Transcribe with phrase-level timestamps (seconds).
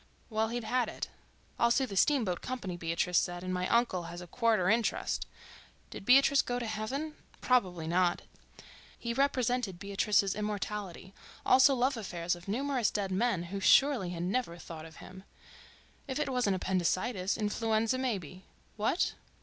[0.31, 4.25] Well, he'd had it—I'll sue the steamboat company, Beatrice said, and my uncle has a
[4.25, 7.13] quarter interest—did Beatrice go to heaven?...
[7.39, 11.13] probably not—He represented Beatrice's immortality,
[11.45, 15.23] also love affairs of numerous dead men who surely had never thought of him...
[16.07, 18.45] if it wasn't appendicitis, influenza maybe.
[18.77, 19.13] What?